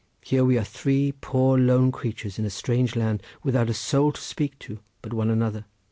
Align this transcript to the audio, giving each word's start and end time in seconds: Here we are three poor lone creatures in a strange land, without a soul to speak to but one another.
Here 0.21 0.43
we 0.43 0.57
are 0.57 0.63
three 0.63 1.11
poor 1.11 1.59
lone 1.59 1.91
creatures 1.91 2.39
in 2.39 2.45
a 2.45 2.49
strange 2.49 2.95
land, 2.95 3.21
without 3.43 3.69
a 3.69 3.73
soul 3.75 4.13
to 4.13 4.19
speak 4.19 4.57
to 4.57 4.79
but 5.03 5.13
one 5.13 5.29
another. 5.29 5.65